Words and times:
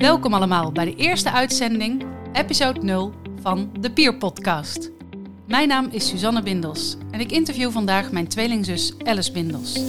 Welkom 0.00 0.34
allemaal 0.34 0.72
bij 0.72 0.84
de 0.84 0.94
eerste 0.94 1.32
uitzending, 1.32 2.04
episode 2.32 2.80
0 2.80 3.12
van 3.40 3.70
de 3.80 3.90
Peer 3.90 4.16
Podcast. 4.16 4.90
Mijn 5.46 5.68
naam 5.68 5.88
is 5.90 6.08
Suzanne 6.08 6.42
Bindels 6.42 6.96
en 7.10 7.20
ik 7.20 7.30
interview 7.32 7.70
vandaag 7.70 8.12
mijn 8.12 8.28
tweelingzus 8.28 8.94
Alice 9.04 9.32
Bindels. 9.32 9.80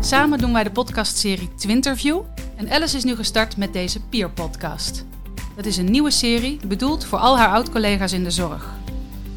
Samen 0.00 0.38
doen 0.38 0.52
wij 0.52 0.64
de 0.64 0.70
podcastserie 0.70 1.54
Twinterview 1.54 2.20
en 2.56 2.70
Alice 2.70 2.96
is 2.96 3.04
nu 3.04 3.14
gestart 3.14 3.56
met 3.56 3.72
deze 3.72 4.00
Peer 4.00 4.30
Podcast. 4.30 5.04
Dat 5.56 5.66
is 5.66 5.76
een 5.76 5.90
nieuwe 5.90 6.10
serie 6.10 6.60
bedoeld 6.66 7.04
voor 7.04 7.18
al 7.18 7.38
haar 7.38 7.48
oud-collega's 7.48 8.12
in 8.12 8.24
de 8.24 8.30
zorg. 8.30 8.74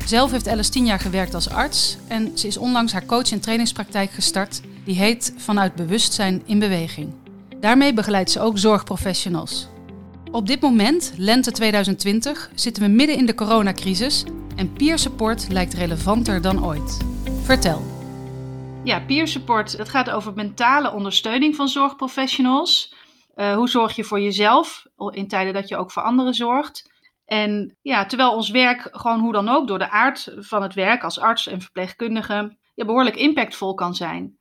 Zelf 0.05 0.31
heeft 0.31 0.47
Alice 0.47 0.71
tien 0.71 0.85
jaar 0.85 0.99
gewerkt 0.99 1.33
als 1.33 1.49
arts 1.49 1.97
en 2.07 2.37
ze 2.37 2.47
is 2.47 2.57
onlangs 2.57 2.93
haar 2.93 3.05
coach- 3.05 3.31
en 3.31 3.39
trainingspraktijk 3.39 4.11
gestart, 4.11 4.61
die 4.85 4.95
heet 4.95 5.33
Vanuit 5.37 5.75
Bewustzijn 5.75 6.41
in 6.45 6.59
Beweging. 6.59 7.13
Daarmee 7.59 7.93
begeleidt 7.93 8.31
ze 8.31 8.39
ook 8.39 8.57
zorgprofessionals. 8.57 9.67
Op 10.31 10.47
dit 10.47 10.61
moment, 10.61 11.13
lente 11.17 11.51
2020, 11.51 12.51
zitten 12.55 12.83
we 12.83 12.89
midden 12.89 13.17
in 13.17 13.25
de 13.25 13.35
coronacrisis 13.35 14.23
en 14.55 14.73
peer 14.73 14.99
support 14.99 15.47
lijkt 15.49 15.73
relevanter 15.73 16.41
dan 16.41 16.65
ooit. 16.65 16.97
Vertel. 17.41 17.81
Ja, 18.83 18.99
peer 18.99 19.27
support, 19.27 19.75
gaat 19.79 20.09
over 20.09 20.33
mentale 20.33 20.91
ondersteuning 20.91 21.55
van 21.55 21.67
zorgprofessionals. 21.67 22.95
Uh, 23.35 23.55
hoe 23.55 23.69
zorg 23.69 23.95
je 23.95 24.03
voor 24.03 24.19
jezelf 24.19 24.85
in 25.11 25.27
tijden 25.27 25.53
dat 25.53 25.67
je 25.67 25.77
ook 25.77 25.91
voor 25.91 26.03
anderen 26.03 26.33
zorgt? 26.33 26.91
En 27.25 27.77
ja, 27.81 28.05
terwijl 28.05 28.35
ons 28.35 28.49
werk 28.49 28.87
gewoon 28.91 29.19
hoe 29.19 29.33
dan 29.33 29.49
ook 29.49 29.67
door 29.67 29.79
de 29.79 29.89
aard 29.89 30.33
van 30.37 30.61
het 30.61 30.73
werk 30.73 31.03
als 31.03 31.19
arts 31.19 31.47
en 31.47 31.61
verpleegkundige 31.61 32.57
behoorlijk 32.75 33.15
impactvol 33.15 33.73
kan 33.73 33.95
zijn. 33.95 34.37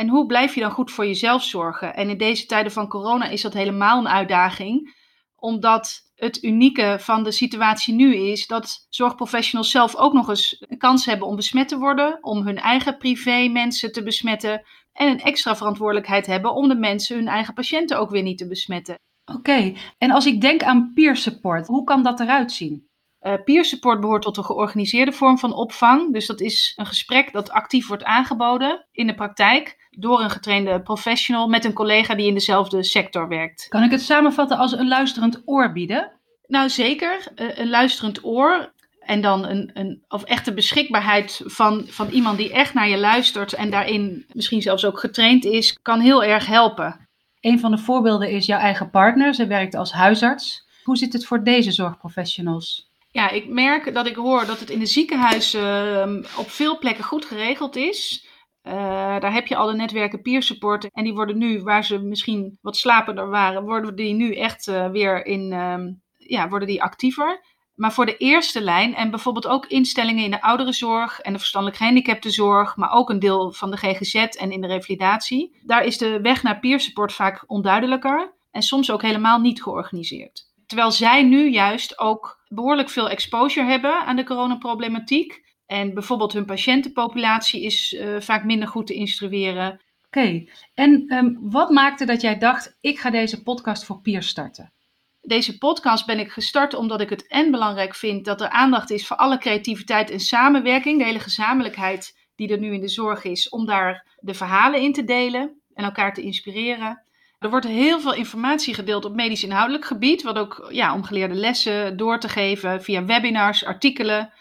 En 0.00 0.08
hoe 0.08 0.26
blijf 0.26 0.54
je 0.54 0.60
dan 0.60 0.70
goed 0.70 0.90
voor 0.90 1.06
jezelf 1.06 1.42
zorgen? 1.42 1.94
En 1.94 2.08
in 2.08 2.18
deze 2.18 2.46
tijden 2.46 2.72
van 2.72 2.88
corona 2.88 3.28
is 3.28 3.42
dat 3.42 3.52
helemaal 3.52 3.98
een 3.98 4.08
uitdaging, 4.08 4.96
omdat 5.36 6.10
het 6.14 6.42
unieke 6.42 6.96
van 7.00 7.24
de 7.24 7.32
situatie 7.32 7.94
nu 7.94 8.14
is 8.14 8.46
dat 8.46 8.86
zorgprofessionals 8.88 9.70
zelf 9.70 9.96
ook 9.96 10.12
nog 10.12 10.28
eens 10.28 10.56
een 10.68 10.78
kans 10.78 11.04
hebben 11.06 11.26
om 11.28 11.36
besmet 11.36 11.68
te 11.68 11.78
worden, 11.78 12.18
om 12.20 12.46
hun 12.46 12.58
eigen 12.58 12.96
privé 12.96 13.48
mensen 13.48 13.92
te 13.92 14.02
besmetten 14.02 14.62
en 14.92 15.08
een 15.08 15.20
extra 15.20 15.56
verantwoordelijkheid 15.56 16.26
hebben 16.26 16.54
om 16.54 16.68
de 16.68 16.76
mensen, 16.76 17.16
hun 17.16 17.28
eigen 17.28 17.54
patiënten 17.54 17.98
ook 17.98 18.10
weer 18.10 18.22
niet 18.22 18.38
te 18.38 18.48
besmetten. 18.48 18.94
Oké, 19.34 19.72
en 19.98 20.10
als 20.10 20.26
ik 20.26 20.40
denk 20.40 20.62
aan 20.62 20.92
peer 20.94 21.16
support, 21.16 21.66
hoe 21.66 21.84
kan 21.84 22.02
dat 22.02 22.20
eruit 22.20 22.52
zien? 22.52 22.88
Uh, 23.20 23.34
peer 23.44 23.64
support 23.64 24.00
behoort 24.00 24.22
tot 24.22 24.36
een 24.36 24.44
georganiseerde 24.44 25.12
vorm 25.12 25.38
van 25.38 25.52
opvang. 25.52 26.12
Dus 26.12 26.26
dat 26.26 26.40
is 26.40 26.72
een 26.76 26.86
gesprek 26.86 27.32
dat 27.32 27.50
actief 27.50 27.88
wordt 27.88 28.04
aangeboden 28.04 28.86
in 28.92 29.06
de 29.06 29.14
praktijk 29.14 29.79
door 29.90 30.20
een 30.20 30.30
getrainde 30.30 30.80
professional 30.80 31.48
met 31.48 31.64
een 31.64 31.72
collega 31.72 32.14
die 32.14 32.26
in 32.26 32.34
dezelfde 32.34 32.82
sector 32.82 33.28
werkt. 33.28 33.66
Kan 33.68 33.82
ik 33.82 33.90
het 33.90 34.02
samenvatten 34.02 34.58
als 34.58 34.72
een 34.72 34.88
luisterend 34.88 35.42
oor 35.44 35.72
bieden? 35.72 36.12
Nou, 36.46 36.68
zeker. 36.68 37.26
Uh, 37.36 37.58
een 37.58 37.70
luisterend 37.70 38.24
oor. 38.24 38.72
En 39.00 39.20
dan 39.20 39.46
een, 39.46 39.70
een 39.74 40.04
of 40.08 40.24
echte 40.24 40.54
beschikbaarheid 40.54 41.40
van, 41.44 41.84
van 41.86 42.08
iemand 42.08 42.38
die 42.38 42.52
echt 42.52 42.74
naar 42.74 42.88
je 42.88 42.98
luistert 42.98 43.52
en 43.52 43.70
daarin 43.70 44.26
misschien 44.32 44.62
zelfs 44.62 44.84
ook 44.84 44.98
getraind 44.98 45.44
is, 45.44 45.78
kan 45.82 46.00
heel 46.00 46.24
erg 46.24 46.46
helpen. 46.46 47.08
Een 47.40 47.60
van 47.60 47.70
de 47.70 47.78
voorbeelden 47.78 48.30
is 48.30 48.46
jouw 48.46 48.58
eigen 48.58 48.90
partner. 48.90 49.34
Ze 49.34 49.46
werkt 49.46 49.74
als 49.74 49.92
huisarts. 49.92 50.66
Hoe 50.84 50.96
zit 50.96 51.12
het 51.12 51.26
voor 51.26 51.44
deze 51.44 51.72
zorgprofessionals? 51.72 52.90
Ja, 53.10 53.30
ik 53.30 53.48
merk 53.48 53.94
dat 53.94 54.06
ik 54.06 54.16
hoor 54.16 54.46
dat 54.46 54.60
het 54.60 54.70
in 54.70 54.78
de 54.78 54.86
ziekenhuizen 54.86 56.18
uh, 56.18 56.38
op 56.38 56.50
veel 56.50 56.78
plekken 56.78 57.04
goed 57.04 57.24
geregeld 57.24 57.76
is. 57.76 58.26
Uh, 58.62 58.72
daar 59.18 59.32
heb 59.32 59.46
je 59.46 59.56
al 59.56 59.66
de 59.66 59.76
netwerken 59.76 60.22
peer 60.22 60.42
support. 60.42 60.90
En 60.90 61.04
die 61.04 61.14
worden 61.14 61.38
nu, 61.38 61.62
waar 61.62 61.84
ze 61.84 61.98
misschien 61.98 62.58
wat 62.60 62.76
slapender 62.76 63.28
waren, 63.28 63.62
worden 63.62 63.96
die 63.96 64.14
nu 64.14 64.34
echt 64.34 64.66
uh, 64.66 64.90
weer 64.90 65.26
in, 65.26 65.52
uh, 65.52 65.76
ja, 66.16 66.48
worden 66.48 66.68
die 66.68 66.82
actiever. 66.82 67.40
Maar 67.74 67.92
voor 67.92 68.06
de 68.06 68.16
eerste 68.16 68.60
lijn 68.60 68.94
en 68.94 69.10
bijvoorbeeld 69.10 69.46
ook 69.46 69.66
instellingen 69.66 70.24
in 70.24 70.30
de 70.30 70.42
ouderenzorg 70.42 71.20
en 71.20 71.32
de 71.32 71.38
verstandelijk 71.38 71.78
gehandicaptenzorg, 71.78 72.76
maar 72.76 72.92
ook 72.92 73.10
een 73.10 73.18
deel 73.18 73.52
van 73.52 73.70
de 73.70 73.76
GGZ 73.76 74.14
en 74.14 74.52
in 74.52 74.60
de 74.60 74.66
revalidatie, 74.66 75.56
daar 75.62 75.84
is 75.84 75.98
de 75.98 76.20
weg 76.20 76.42
naar 76.42 76.58
peer 76.58 76.80
support 76.80 77.12
vaak 77.12 77.44
onduidelijker 77.46 78.34
en 78.50 78.62
soms 78.62 78.90
ook 78.90 79.02
helemaal 79.02 79.38
niet 79.38 79.62
georganiseerd. 79.62 80.48
Terwijl 80.66 80.90
zij 80.90 81.22
nu 81.22 81.50
juist 81.50 81.98
ook 81.98 82.40
behoorlijk 82.48 82.88
veel 82.88 83.08
exposure 83.08 83.66
hebben 83.66 84.04
aan 84.06 84.16
de 84.16 84.24
coronaproblematiek. 84.24 85.49
En 85.70 85.94
bijvoorbeeld 85.94 86.32
hun 86.32 86.44
patiëntenpopulatie 86.44 87.62
is 87.62 87.92
uh, 87.92 88.20
vaak 88.20 88.44
minder 88.44 88.68
goed 88.68 88.86
te 88.86 88.94
instrueren. 88.94 89.80
Oké, 90.06 90.18
okay. 90.18 90.48
en 90.74 91.14
um, 91.14 91.38
wat 91.40 91.70
maakte 91.70 92.04
dat 92.04 92.20
jij 92.20 92.38
dacht: 92.38 92.76
ik 92.80 92.98
ga 92.98 93.10
deze 93.10 93.42
podcast 93.42 93.84
voor 93.84 94.00
peers 94.00 94.28
starten? 94.28 94.72
Deze 95.20 95.58
podcast 95.58 96.06
ben 96.06 96.18
ik 96.18 96.30
gestart 96.30 96.74
omdat 96.74 97.00
ik 97.00 97.10
het 97.10 97.26
en 97.26 97.50
belangrijk 97.50 97.94
vind 97.94 98.24
dat 98.24 98.40
er 98.40 98.48
aandacht 98.48 98.90
is 98.90 99.06
voor 99.06 99.16
alle 99.16 99.38
creativiteit 99.38 100.10
en 100.10 100.20
samenwerking, 100.20 100.98
de 100.98 101.04
hele 101.04 101.18
gezamenlijkheid 101.18 102.18
die 102.36 102.48
er 102.48 102.58
nu 102.58 102.72
in 102.72 102.80
de 102.80 102.88
zorg 102.88 103.24
is, 103.24 103.48
om 103.48 103.66
daar 103.66 104.06
de 104.20 104.34
verhalen 104.34 104.80
in 104.80 104.92
te 104.92 105.04
delen 105.04 105.60
en 105.74 105.84
elkaar 105.84 106.14
te 106.14 106.22
inspireren. 106.22 107.02
Er 107.38 107.50
wordt 107.50 107.66
heel 107.66 108.00
veel 108.00 108.14
informatie 108.14 108.74
gedeeld 108.74 109.04
op 109.04 109.14
medisch 109.14 109.44
inhoudelijk 109.44 109.84
gebied, 109.84 110.22
wat 110.22 110.38
ook 110.38 110.68
ja, 110.70 110.94
om 110.94 111.04
geleerde 111.04 111.34
lessen 111.34 111.96
door 111.96 112.20
te 112.20 112.28
geven 112.28 112.82
via 112.82 113.04
webinars, 113.04 113.64
artikelen, 113.64 114.32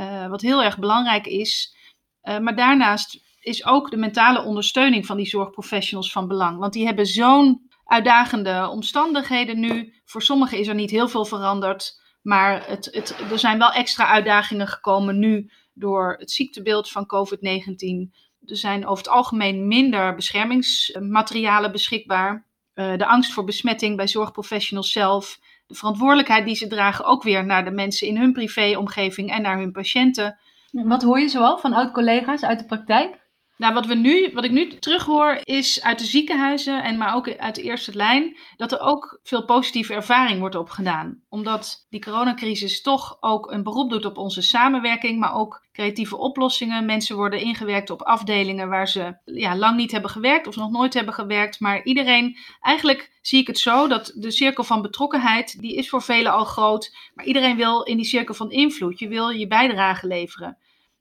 uh, 0.00 0.26
wat 0.26 0.40
heel 0.40 0.62
erg 0.62 0.78
belangrijk 0.78 1.26
is. 1.26 1.76
Uh, 2.22 2.38
maar 2.38 2.56
daarnaast 2.56 3.20
is 3.40 3.64
ook 3.64 3.90
de 3.90 3.96
mentale 3.96 4.42
ondersteuning 4.42 5.06
van 5.06 5.16
die 5.16 5.26
zorgprofessionals 5.26 6.12
van 6.12 6.28
belang, 6.28 6.58
want 6.58 6.72
die 6.72 6.86
hebben 6.86 7.06
zo'n 7.06 7.70
uitdagende 7.84 8.68
omstandigheden 8.70 9.60
nu. 9.60 9.94
Voor 10.04 10.22
sommigen 10.22 10.58
is 10.58 10.68
er 10.68 10.74
niet 10.74 10.90
heel 10.90 11.08
veel 11.08 11.24
veranderd, 11.24 12.00
maar 12.22 12.68
het, 12.68 12.88
het, 12.90 13.16
er 13.30 13.38
zijn 13.38 13.58
wel 13.58 13.72
extra 13.72 14.06
uitdagingen 14.06 14.68
gekomen 14.68 15.18
nu 15.18 15.50
door 15.72 16.16
het 16.18 16.30
ziektebeeld 16.30 16.90
van 16.90 17.06
COVID-19. 17.06 18.18
Er 18.46 18.56
zijn 18.56 18.86
over 18.86 19.04
het 19.04 19.12
algemeen 19.12 19.66
minder 19.66 20.14
beschermingsmaterialen 20.14 21.72
beschikbaar. 21.72 22.46
Uh, 22.74 22.96
de 22.96 23.06
angst 23.06 23.32
voor 23.32 23.44
besmetting 23.44 23.96
bij 23.96 24.08
zorgprofessionals 24.08 24.92
zelf. 24.92 25.38
De 25.70 25.76
verantwoordelijkheid 25.76 26.44
die 26.44 26.54
ze 26.54 26.66
dragen 26.66 27.04
ook 27.04 27.22
weer 27.22 27.44
naar 27.44 27.64
de 27.64 27.70
mensen 27.70 28.06
in 28.06 28.16
hun 28.16 28.32
privéomgeving 28.32 29.30
en 29.30 29.42
naar 29.42 29.58
hun 29.58 29.72
patiënten. 29.72 30.38
Wat 30.70 31.02
hoor 31.02 31.20
je 31.20 31.28
zoal 31.28 31.58
van 31.58 31.72
oud-collega's 31.72 32.42
uit 32.42 32.58
de 32.58 32.64
praktijk? 32.64 33.19
Nou, 33.60 33.74
wat, 33.74 33.86
we 33.86 33.94
nu, 33.94 34.30
wat 34.32 34.44
ik 34.44 34.50
nu 34.50 34.78
terughoor 34.78 35.40
is 35.42 35.82
uit 35.82 35.98
de 35.98 36.04
ziekenhuizen, 36.04 36.82
en 36.82 36.96
maar 36.96 37.14
ook 37.14 37.36
uit 37.36 37.54
de 37.54 37.62
eerste 37.62 37.94
lijn, 37.94 38.36
dat 38.56 38.72
er 38.72 38.80
ook 38.80 39.20
veel 39.22 39.44
positieve 39.44 39.94
ervaring 39.94 40.40
wordt 40.40 40.54
opgedaan. 40.54 41.22
Omdat 41.28 41.86
die 41.88 42.00
coronacrisis 42.00 42.82
toch 42.82 43.16
ook 43.20 43.50
een 43.50 43.62
beroep 43.62 43.90
doet 43.90 44.04
op 44.04 44.16
onze 44.16 44.42
samenwerking, 44.42 45.18
maar 45.18 45.34
ook 45.34 45.66
creatieve 45.72 46.16
oplossingen. 46.16 46.86
Mensen 46.86 47.16
worden 47.16 47.40
ingewerkt 47.40 47.90
op 47.90 48.02
afdelingen 48.02 48.68
waar 48.68 48.88
ze 48.88 49.18
ja, 49.24 49.56
lang 49.56 49.76
niet 49.76 49.92
hebben 49.92 50.10
gewerkt 50.10 50.46
of 50.46 50.56
nog 50.56 50.70
nooit 50.70 50.94
hebben 50.94 51.14
gewerkt. 51.14 51.60
Maar 51.60 51.84
iedereen, 51.84 52.36
eigenlijk 52.60 53.18
zie 53.22 53.40
ik 53.40 53.46
het 53.46 53.58
zo 53.58 53.88
dat 53.88 54.12
de 54.14 54.30
cirkel 54.30 54.64
van 54.64 54.82
betrokkenheid, 54.82 55.60
die 55.60 55.74
is 55.76 55.88
voor 55.88 56.02
velen 56.02 56.32
al 56.32 56.44
groot. 56.44 56.96
Maar 57.14 57.24
iedereen 57.24 57.56
wil 57.56 57.82
in 57.82 57.96
die 57.96 58.06
cirkel 58.06 58.34
van 58.34 58.50
invloed, 58.50 58.98
je 58.98 59.08
wil 59.08 59.28
je 59.28 59.46
bijdrage 59.46 60.06
leveren 60.06 60.58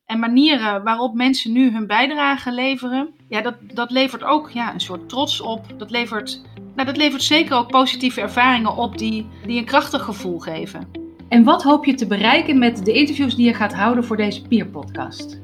en 0.09 0.19
manieren 0.19 0.83
waarop 0.83 1.13
mensen 1.13 1.51
nu 1.51 1.71
hun 1.71 1.87
bijdrage 1.87 2.51
leveren, 2.51 3.13
ja, 3.27 3.41
dat, 3.41 3.55
dat 3.73 3.91
levert 3.91 4.23
ook 4.23 4.49
ja, 4.49 4.73
een 4.73 4.79
soort 4.79 5.09
trots 5.09 5.41
op. 5.41 5.65
Dat 5.77 5.91
levert, 5.91 6.41
nou, 6.75 6.87
dat 6.87 6.97
levert 6.97 7.23
zeker 7.23 7.55
ook 7.55 7.67
positieve 7.67 8.21
ervaringen 8.21 8.75
op 8.75 8.97
die, 8.97 9.27
die 9.45 9.57
een 9.57 9.65
krachtig 9.65 10.03
gevoel 10.03 10.39
geven. 10.39 10.91
En 11.27 11.43
wat 11.43 11.63
hoop 11.63 11.85
je 11.85 11.93
te 11.93 12.07
bereiken 12.07 12.57
met 12.57 12.85
de 12.85 12.93
interviews 12.93 13.35
die 13.35 13.45
je 13.45 13.53
gaat 13.53 13.73
houden 13.73 14.03
voor 14.03 14.17
deze 14.17 14.41
Peer 14.41 14.67
Podcast? 14.67 15.39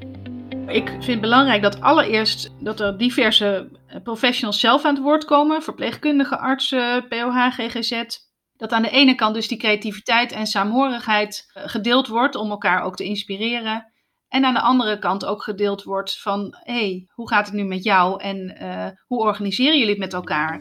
Ik 0.66 0.88
vind 0.88 1.06
het 1.06 1.20
belangrijk 1.20 1.62
dat 1.62 1.80
allereerst 1.80 2.54
dat 2.60 2.80
er 2.80 2.98
diverse 2.98 3.68
professionals 4.02 4.60
zelf 4.60 4.84
aan 4.84 4.94
het 4.94 5.02
woord 5.02 5.24
komen, 5.24 5.62
verpleegkundigen, 5.62 6.40
artsen, 6.40 7.08
POH, 7.08 7.50
GGZ. 7.50 8.02
Dat 8.56 8.72
aan 8.72 8.82
de 8.82 8.90
ene 8.90 9.14
kant 9.14 9.34
dus 9.34 9.48
die 9.48 9.58
creativiteit 9.58 10.32
en 10.32 10.46
saamhorigheid 10.46 11.50
eh, 11.52 11.62
gedeeld 11.66 12.06
wordt 12.06 12.36
om 12.36 12.50
elkaar 12.50 12.82
ook 12.82 12.96
te 12.96 13.04
inspireren. 13.04 13.94
En 14.36 14.44
aan 14.44 14.54
de 14.54 14.60
andere 14.60 14.98
kant 14.98 15.24
ook 15.24 15.42
gedeeld 15.42 15.82
wordt 15.82 16.18
van, 16.20 16.56
hé, 16.62 16.72
hey, 16.72 17.08
hoe 17.10 17.28
gaat 17.28 17.46
het 17.46 17.54
nu 17.54 17.64
met 17.64 17.84
jou 17.84 18.22
en 18.22 18.56
uh, 18.62 18.86
hoe 19.06 19.20
organiseren 19.20 19.78
jullie 19.78 19.90
het 19.90 19.98
met 19.98 20.12
elkaar? 20.12 20.60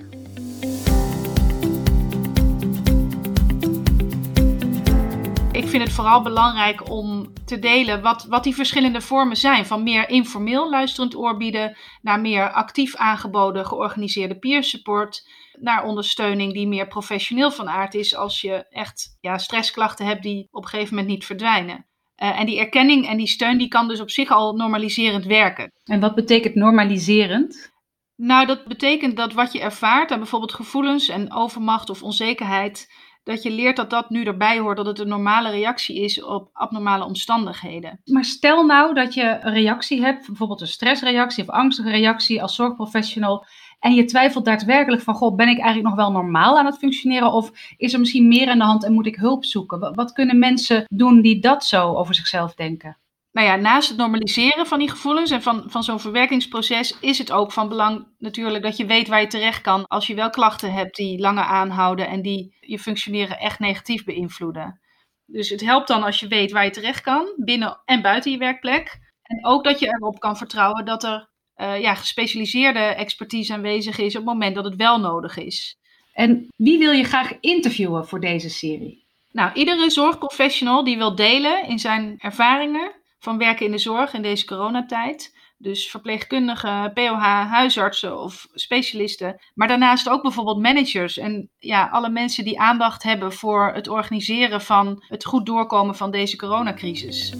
Ik 5.52 5.68
vind 5.68 5.84
het 5.84 5.92
vooral 5.92 6.22
belangrijk 6.22 6.90
om 6.90 7.34
te 7.46 7.60
delen 7.60 8.02
wat, 8.02 8.26
wat 8.26 8.44
die 8.44 8.56
verschillende 8.56 9.02
vormen 9.02 9.38
zijn. 9.38 9.66
Van 9.66 9.84
meer 9.84 10.10
informeel 10.10 10.70
luisterend 10.70 11.16
oorbieden 11.16 11.78
naar 12.02 12.20
meer 12.20 12.52
actief 12.52 12.96
aangeboden 12.96 13.66
georganiseerde 13.66 14.40
peer 14.40 14.64
support. 14.64 15.30
Naar 15.60 15.84
ondersteuning 15.84 16.54
die 16.54 16.68
meer 16.68 16.88
professioneel 16.88 17.52
van 17.52 17.70
aard 17.70 17.94
is 17.94 18.16
als 18.16 18.42
je 18.42 18.66
echt 18.70 19.18
ja, 19.22 19.38
stressklachten 19.38 20.06
hebt 20.06 20.24
die 20.24 20.48
op 20.52 20.64
een 20.64 20.70
gegeven 20.70 20.96
moment 20.96 21.14
niet 21.14 21.26
verdwijnen. 21.26 21.86
Uh, 22.24 22.40
en 22.40 22.46
die 22.46 22.60
erkenning 22.60 23.08
en 23.08 23.18
die 23.18 23.28
steun 23.28 23.58
die 23.58 23.68
kan 23.68 23.88
dus 23.88 24.00
op 24.00 24.10
zich 24.10 24.32
al 24.32 24.56
normaliserend 24.56 25.26
werken. 25.26 25.72
En 25.84 26.00
wat 26.00 26.16
betekent 26.16 26.56
normaliserend? 26.56 27.74
Nou, 28.16 28.46
dat 28.46 28.66
betekent 28.66 29.18
dat 29.18 29.34
wat 29.34 29.54
je 29.54 29.60
ervaart 29.60 30.12
aan 30.12 30.20
bijvoorbeeld 30.20 30.54
gevoelens 30.54 31.10
en 31.10 31.34
overmacht 31.34 31.90
of 31.90 32.04
onzekerheid, 32.04 32.88
dat 33.24 33.44
je 33.44 33.52
leert 33.52 33.76
dat 33.76 33.90
dat 33.90 34.10
nu 34.10 34.24
erbij 34.24 34.60
hoort, 34.60 34.78
dat 34.78 34.86
het 34.86 35.00
een 35.00 35.08
normale 35.08 35.50
reactie 35.50 36.02
is 36.02 36.24
op 36.24 36.50
abnormale 36.54 37.06
omstandigheden. 37.06 38.02
Maar 38.04 38.26
stel 38.26 38.66
nou 38.66 38.94
dat 38.94 39.14
je 39.14 39.40
een 39.42 39.54
reactie 39.54 40.02
hebt, 40.02 40.28
bijvoorbeeld 40.28 40.62
een 40.62 40.68
stressreactie 40.68 41.44
of 41.44 41.50
angstige 41.50 41.90
reactie 41.90 42.42
als 42.42 42.56
zorgprofessional, 42.56 43.46
en 43.86 43.94
je 43.94 44.06
twijfelt 44.06 44.46
daadwerkelijk 44.46 45.02
van, 45.02 45.14
goh, 45.14 45.36
ben 45.36 45.48
ik 45.48 45.60
eigenlijk 45.60 45.88
nog 45.88 45.96
wel 45.96 46.12
normaal 46.12 46.58
aan 46.58 46.66
het 46.66 46.78
functioneren 46.78 47.32
of 47.32 47.52
is 47.78 47.94
er 47.94 48.00
misschien 48.00 48.28
meer 48.28 48.50
aan 48.50 48.58
de 48.58 48.64
hand 48.64 48.84
en 48.84 48.94
moet 48.94 49.06
ik 49.06 49.16
hulp 49.16 49.46
zoeken? 49.46 49.96
Wat 49.96 50.14
kunnen 50.14 50.40
mensen 50.40 50.84
doen 50.90 51.22
die 51.22 51.40
dat 51.40 51.66
zo 51.66 51.94
over 51.94 52.16
zichzelf 52.16 52.54
denken? 52.54 52.98
nou 53.36 53.48
ja, 53.48 53.56
naast 53.56 53.90
het 53.90 53.98
normaliseren 53.98 54.66
van 54.66 54.80
die 54.80 54.90
gevoelens 54.90 55.32
en 55.32 55.42
van, 55.42 55.64
van 55.68 55.84
zo'n 55.84 56.00
verwerkingsproces, 56.00 57.00
is 57.00 57.18
het 57.18 57.32
ook 57.32 57.52
van 57.52 57.70
belang 57.70 58.08
natuurlijk 58.18 58.64
dat 58.64 58.78
je 58.78 58.86
weet 58.86 59.08
waar 59.08 59.22
je 59.22 59.28
terecht 59.28 59.62
kan 59.62 59.88
als 59.88 60.08
je 60.08 60.16
wel 60.16 60.30
klachten 60.30 60.74
hebt 60.74 60.96
die 60.96 61.20
langer 61.20 61.44
aanhouden 61.44 62.08
en 62.08 62.22
die 62.22 62.58
je 62.60 62.80
functioneren 62.80 63.40
echt 63.40 63.60
negatief 63.60 64.04
beïnvloeden. 64.04 64.80
Dus 65.26 65.50
het 65.50 65.62
helpt 65.62 65.88
dan 65.88 66.04
als 66.04 66.20
je 66.20 66.28
weet 66.28 66.52
waar 66.52 66.64
je 66.64 66.70
terecht 66.70 67.02
kan, 67.02 67.34
binnen 67.36 67.82
en 67.86 68.02
buiten 68.02 68.32
je 68.32 68.38
werkplek. 68.38 69.00
En 69.22 69.46
ook 69.46 69.64
dat 69.64 69.80
je 69.80 69.88
erop 69.88 70.20
kan 70.20 70.38
vertrouwen 70.38 70.86
dat 70.86 71.04
er 71.04 71.30
uh, 71.58 71.82
ja, 71.82 71.96
gespecialiseerde 71.96 72.80
expertise 72.80 73.54
aanwezig 73.54 73.98
is 73.98 74.16
op 74.16 74.26
het 74.26 74.34
moment 74.34 74.56
dat 74.56 74.66
het 74.66 74.76
wel 74.76 75.00
nodig 75.00 75.38
is. 75.38 75.78
En 76.14 76.48
wie 76.56 76.78
wil 76.78 76.92
je 76.92 77.04
graag 77.04 77.34
interviewen 77.40 78.08
voor 78.08 78.20
deze 78.20 78.50
serie? 78.50 79.06
Nou, 79.32 79.54
iedere 79.54 79.90
zorgprofessional 79.90 80.84
die 80.84 80.98
wil 80.98 81.16
delen 81.16 81.68
in 81.68 81.80
zijn 81.80 82.16
ervaringen 82.18 82.92
van 83.20 83.38
werken 83.38 83.66
in 83.66 83.72
de 83.72 83.78
zorg 83.78 84.14
in 84.14 84.22
deze 84.22 84.46
coronatijd. 84.46 85.34
Dus 85.58 85.90
verpleegkundigen, 85.90 86.94
POH, 86.94 87.24
huisartsen 87.50 88.22
of 88.22 88.48
specialisten. 88.54 89.42
Maar 89.54 89.68
daarnaast 89.68 90.10
ook 90.10 90.22
bijvoorbeeld 90.22 90.62
managers 90.62 91.18
en 91.18 91.50
ja, 91.58 91.88
alle 91.92 92.10
mensen 92.10 92.44
die 92.44 92.60
aandacht 92.60 93.04
hebben 93.04 93.34
voor 93.34 93.72
het 93.74 93.88
organiseren 93.88 94.62
van 94.62 95.04
het 95.08 95.26
goed 95.26 95.46
doorkomen 95.46 95.96
van 95.96 96.12
deze 96.12 96.38
coronacrisis. 96.38 97.34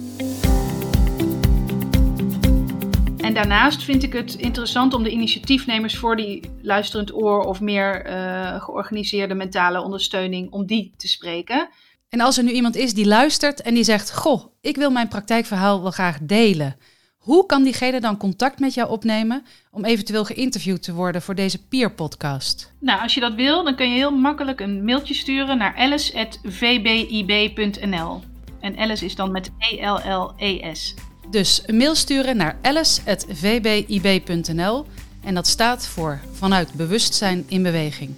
Daarnaast 3.36 3.84
vind 3.84 4.02
ik 4.02 4.12
het 4.12 4.34
interessant 4.34 4.94
om 4.94 5.02
de 5.02 5.10
initiatiefnemers 5.10 5.96
voor 5.96 6.16
die 6.16 6.50
luisterend 6.62 7.14
oor 7.14 7.44
of 7.44 7.60
meer 7.60 8.06
uh, 8.06 8.62
georganiseerde 8.62 9.34
mentale 9.34 9.82
ondersteuning, 9.82 10.50
om 10.50 10.66
die 10.66 10.94
te 10.96 11.08
spreken. 11.08 11.68
En 12.08 12.20
als 12.20 12.38
er 12.38 12.44
nu 12.44 12.50
iemand 12.50 12.76
is 12.76 12.94
die 12.94 13.06
luistert 13.06 13.62
en 13.62 13.74
die 13.74 13.84
zegt: 13.84 14.14
Goh, 14.14 14.44
ik 14.60 14.76
wil 14.76 14.90
mijn 14.90 15.08
praktijkverhaal 15.08 15.82
wel 15.82 15.90
graag 15.90 16.18
delen. 16.22 16.76
Hoe 17.16 17.46
kan 17.46 17.62
diegene 17.62 18.00
dan 18.00 18.16
contact 18.16 18.58
met 18.58 18.74
jou 18.74 18.90
opnemen 18.90 19.44
om 19.70 19.84
eventueel 19.84 20.24
geïnterviewd 20.24 20.82
te 20.82 20.94
worden 20.94 21.22
voor 21.22 21.34
deze 21.34 21.66
peer-podcast? 21.66 22.72
Nou, 22.80 23.02
als 23.02 23.14
je 23.14 23.20
dat 23.20 23.34
wil, 23.34 23.64
dan 23.64 23.76
kun 23.76 23.88
je 23.88 23.94
heel 23.94 24.16
makkelijk 24.16 24.60
een 24.60 24.84
mailtje 24.84 25.14
sturen 25.14 25.58
naar 25.58 25.76
alice.vbib.nl. 25.76 28.20
En 28.60 28.78
Alice 28.78 29.04
is 29.04 29.14
dan 29.14 29.32
met 29.32 29.50
E-L-L-E-S. 29.58 30.94
Dus 31.30 31.62
een 31.66 31.76
mail 31.76 31.94
sturen 31.94 32.36
naar 32.36 32.56
alice.vbib.nl 32.62 34.86
en 35.24 35.34
dat 35.34 35.46
staat 35.46 35.86
voor 35.86 36.20
vanuit 36.32 36.72
bewustzijn 36.72 37.44
in 37.48 37.62
beweging. 37.62 38.10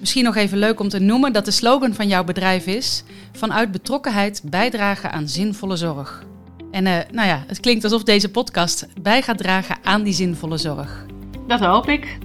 Misschien 0.00 0.24
nog 0.24 0.36
even 0.36 0.58
leuk 0.58 0.80
om 0.80 0.88
te 0.88 0.98
noemen 0.98 1.32
dat 1.32 1.44
de 1.44 1.50
slogan 1.50 1.94
van 1.94 2.08
jouw 2.08 2.24
bedrijf 2.24 2.66
is: 2.66 3.02
vanuit 3.32 3.72
betrokkenheid 3.72 4.42
bijdragen 4.44 5.12
aan 5.12 5.28
zinvolle 5.28 5.76
zorg. 5.76 6.24
En 6.70 6.86
uh, 6.86 6.98
nou 7.10 7.28
ja, 7.28 7.44
het 7.46 7.60
klinkt 7.60 7.84
alsof 7.84 8.02
deze 8.02 8.30
podcast 8.30 8.86
bij 9.00 9.22
gaat 9.22 9.38
dragen 9.38 9.76
aan 9.82 10.02
die 10.02 10.14
zinvolle 10.14 10.56
zorg. 10.56 11.06
Dat 11.46 11.60
hoop 11.60 11.88
ik. 11.88 12.18